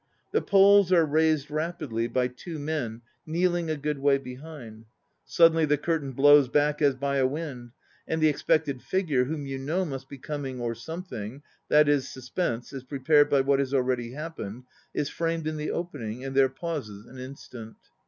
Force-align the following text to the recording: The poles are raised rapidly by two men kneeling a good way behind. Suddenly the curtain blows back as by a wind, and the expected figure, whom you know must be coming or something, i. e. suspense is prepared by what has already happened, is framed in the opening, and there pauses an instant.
The 0.31 0.41
poles 0.41 0.91
are 0.91 1.05
raised 1.05 1.51
rapidly 1.51 2.07
by 2.07 2.27
two 2.27 2.57
men 2.57 3.03
kneeling 3.23 3.69
a 3.69 3.77
good 3.77 3.99
way 3.99 4.17
behind. 4.17 4.85
Suddenly 5.25 5.65
the 5.65 5.77
curtain 5.77 6.13
blows 6.13 6.47
back 6.47 6.81
as 6.81 6.95
by 6.95 7.17
a 7.17 7.27
wind, 7.27 7.69
and 8.07 8.19
the 8.19 8.27
expected 8.27 8.81
figure, 8.81 9.25
whom 9.25 9.45
you 9.45 9.59
know 9.59 9.85
must 9.85 10.09
be 10.09 10.17
coming 10.17 10.59
or 10.59 10.73
something, 10.73 11.43
i. 11.69 11.83
e. 11.83 11.99
suspense 11.99 12.73
is 12.73 12.83
prepared 12.83 13.29
by 13.29 13.41
what 13.41 13.59
has 13.59 13.75
already 13.75 14.13
happened, 14.13 14.63
is 14.91 15.07
framed 15.07 15.45
in 15.45 15.57
the 15.57 15.69
opening, 15.69 16.25
and 16.25 16.35
there 16.35 16.49
pauses 16.49 17.05
an 17.05 17.19
instant. 17.19 17.77